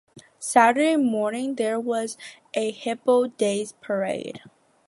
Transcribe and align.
Saturday 0.39 0.95
morning 0.97 1.53
there 1.57 1.79
is 2.01 2.17
the 2.55 2.71
"Hobo 2.71 3.27
Days" 3.27 3.73
parade. 3.81 4.41